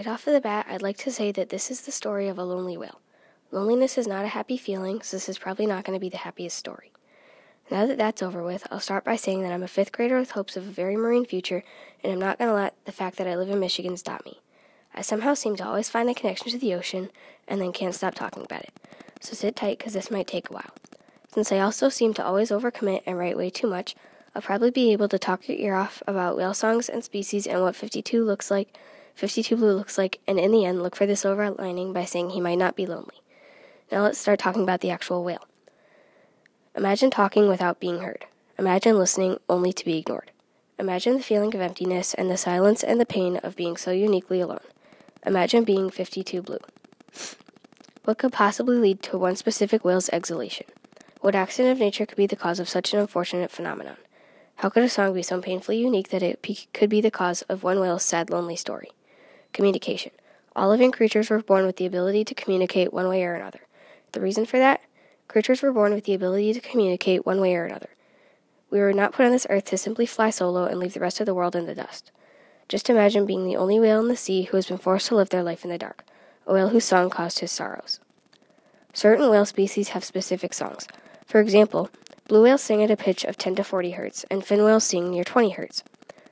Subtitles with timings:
[0.00, 3.00] the bat, I'd like to say that this is the story of a lonely whale.
[3.50, 6.16] Loneliness is not a happy feeling, so this is probably not going to be the
[6.16, 6.92] happiest story.
[7.70, 10.30] Now that that's over with, I'll start by saying that I'm a fifth grader with
[10.30, 11.62] hopes of a very marine future,
[12.02, 14.40] and I'm not going to let the fact that I live in Michigan stop me.
[14.94, 17.10] I somehow seem to always find a connection to the ocean
[17.46, 18.72] and then can't stop talking about it.
[19.20, 20.74] So sit tight because this might take a while.
[21.32, 23.94] Since I also seem to always overcommit and write way too much,
[24.34, 27.60] I'll probably be able to talk your ear off about whale songs and species and
[27.62, 28.76] what 52 looks like,
[29.14, 32.30] 52 Blue looks like, and in the end, look for the silver lining by saying
[32.30, 33.22] he might not be lonely.
[33.90, 35.46] Now let's start talking about the actual whale.
[36.74, 38.26] Imagine talking without being heard.
[38.58, 40.30] Imagine listening only to be ignored.
[40.78, 44.40] Imagine the feeling of emptiness and the silence and the pain of being so uniquely
[44.40, 44.64] alone.
[45.24, 46.58] Imagine being 52 Blue.
[48.04, 50.66] What could possibly lead to one specific whale's exhalation?
[51.20, 53.96] What accident of nature could be the cause of such an unfortunate phenomenon?
[54.56, 57.62] How could a song be so painfully unique that it could be the cause of
[57.62, 58.90] one whale's sad, lonely story?
[59.52, 60.12] Communication.
[60.56, 63.60] All living creatures were born with the ability to communicate one way or another.
[64.12, 64.80] The reason for that?
[65.28, 67.90] Creatures were born with the ability to communicate one way or another.
[68.70, 71.20] We were not put on this earth to simply fly solo and leave the rest
[71.20, 72.10] of the world in the dust.
[72.68, 75.28] Just imagine being the only whale in the sea who has been forced to live
[75.28, 76.04] their life in the dark,
[76.46, 78.00] a whale whose song caused his sorrows.
[78.94, 80.86] Certain whale species have specific songs.
[81.26, 81.90] For example,
[82.28, 85.10] blue whales sing at a pitch of 10 to 40 hertz, and fin whales sing
[85.10, 85.82] near 20 hertz.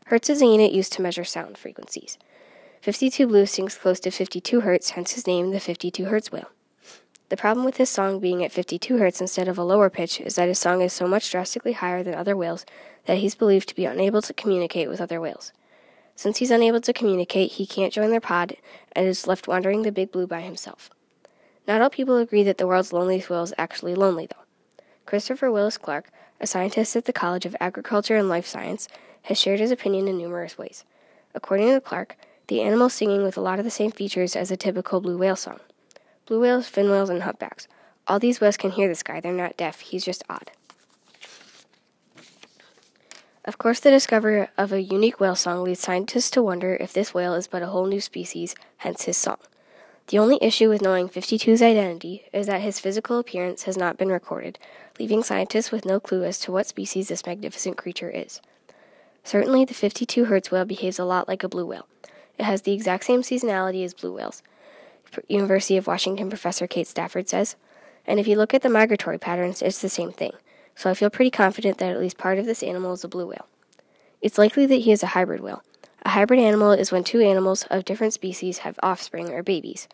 [0.06, 2.18] Hertz is a unit used to measure sound frequencies.
[2.80, 6.50] 52 Blue sings close to 52 hertz, hence his name, the 52 hertz whale.
[7.28, 10.36] The problem with his song being at 52 hertz instead of a lower pitch is
[10.36, 12.64] that his song is so much drastically higher than other whales
[13.04, 15.52] that he's believed to be unable to communicate with other whales.
[16.16, 18.56] Since he's unable to communicate, he can't join their pod
[18.92, 20.88] and is left wandering the big blue by himself.
[21.68, 24.84] Not all people agree that the world's loneliest whale is actually lonely, though.
[25.04, 28.88] Christopher Willis Clark, a scientist at the College of Agriculture and Life Science,
[29.24, 30.86] has shared his opinion in numerous ways.
[31.34, 32.16] According to Clark,
[32.50, 35.36] the animal singing with a lot of the same features as a typical blue whale
[35.36, 35.60] song.
[36.26, 37.68] Blue whales, fin whales, and humpbacks.
[38.08, 39.20] All these whales can hear this guy.
[39.20, 39.78] They're not deaf.
[39.78, 40.50] He's just odd.
[43.44, 47.14] Of course, the discovery of a unique whale song leads scientists to wonder if this
[47.14, 49.38] whale is but a whole new species, hence his song.
[50.08, 54.08] The only issue with knowing 52's identity is that his physical appearance has not been
[54.08, 54.58] recorded,
[54.98, 58.40] leaving scientists with no clue as to what species this magnificent creature is.
[59.22, 61.86] Certainly, the 52 Hertz whale behaves a lot like a blue whale.
[62.40, 64.42] It has the exact same seasonality as blue whales,
[65.28, 67.54] University of Washington professor Kate Stafford says.
[68.06, 70.32] And if you look at the migratory patterns, it's the same thing.
[70.74, 73.26] So I feel pretty confident that at least part of this animal is a blue
[73.26, 73.46] whale.
[74.22, 75.62] It's likely that he is a hybrid whale.
[76.00, 79.86] A hybrid animal is when two animals of different species have offspring or babies.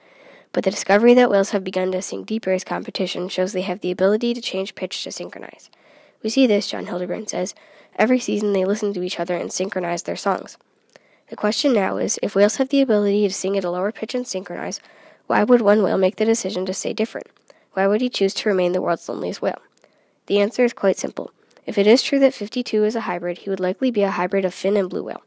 [0.52, 3.80] But the discovery that whales have begun to sing deeper as competition shows they have
[3.80, 5.68] the ability to change pitch to synchronize.
[6.22, 7.56] We see this, John Hildebrand says.
[7.96, 10.56] Every season they listen to each other and synchronize their songs.
[11.28, 14.14] The question now is if whales have the ability to sing at a lower pitch
[14.14, 14.80] and synchronize,
[15.26, 17.26] why would one whale make the decision to stay different?
[17.72, 19.60] Why would he choose to remain the world's loneliest whale?
[20.26, 21.32] The answer is quite simple.
[21.66, 24.44] If it is true that 52 is a hybrid, he would likely be a hybrid
[24.44, 25.22] of fin and blue whale.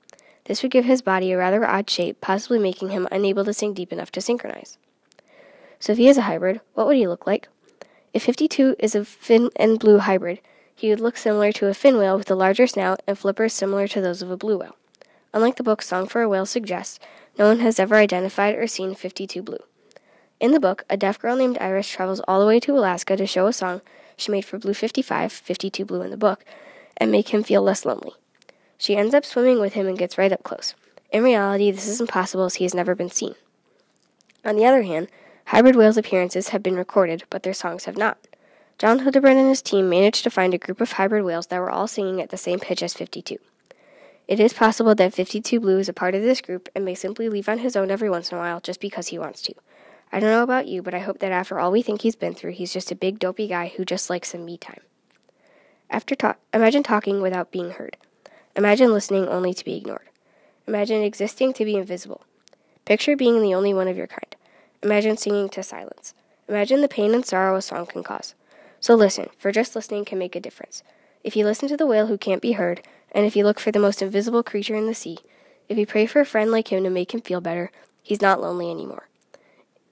[0.45, 3.73] This would give his body a rather odd shape, possibly making him unable to sing
[3.73, 4.77] deep enough to synchronize.
[5.79, 7.49] So if he is a hybrid, what would he look like?
[8.13, 10.39] If 52 is a fin and blue hybrid,
[10.73, 13.87] he would look similar to a fin whale with a larger snout and flippers similar
[13.89, 14.77] to those of a blue whale.
[15.33, 16.99] Unlike the book Song for a Whale suggests,
[17.37, 19.59] no one has ever identified or seen 52 Blue.
[20.39, 23.27] In the book, a deaf girl named Iris travels all the way to Alaska to
[23.27, 23.81] show a song
[24.17, 26.43] she made for Blue 55, 52 Blue in the book,
[26.97, 28.13] and make him feel less lonely.
[28.77, 30.73] She ends up swimming with him and gets right up close.
[31.11, 33.35] In reality, this is impossible as he has never been seen.
[34.45, 35.09] On the other hand,
[35.45, 38.17] hybrid whales' appearances have been recorded, but their songs have not.
[38.77, 41.69] John Hildebrand and his team managed to find a group of hybrid whales that were
[41.69, 43.37] all singing at the same pitch as 52.
[44.29, 47.29] It is possible that 52 Blue is a part of this group and may simply
[47.29, 49.55] leave on his own every once in a while just because he wants to.
[50.11, 52.35] I don't know about you, but I hope that after all we think he's been
[52.35, 54.81] through, he's just a big dopey guy who just likes some me time.
[55.89, 57.97] After talk, imagine talking without being heard.
[58.55, 60.09] Imagine listening only to be ignored.
[60.67, 62.21] Imagine existing to be invisible.
[62.85, 64.35] Picture being the only one of your kind.
[64.83, 66.13] Imagine singing to silence.
[66.47, 68.35] Imagine the pain and sorrow a song can cause.
[68.79, 70.83] So listen, for just listening can make a difference.
[71.23, 72.81] If you listen to the whale who can't be heard,
[73.11, 75.17] and if you look for the most invisible creature in the sea,
[75.67, 77.71] if you pray for a friend like him to make him feel better,
[78.01, 79.09] he's not lonely anymore.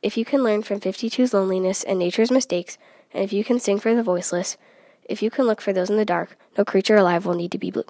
[0.01, 2.77] If you can learn from 52's loneliness and nature's mistakes,
[3.13, 4.55] and if you can sing for the voiceless,
[5.03, 7.57] if you can look for those in the dark, no creature alive will need to
[7.57, 7.83] be blue.